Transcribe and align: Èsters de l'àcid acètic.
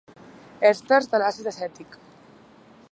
Èsters 0.69 1.11
de 1.11 1.21
l'àcid 1.25 1.51
acètic. 1.53 2.01